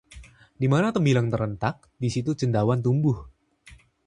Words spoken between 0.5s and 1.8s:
Di mana tembilang terentak,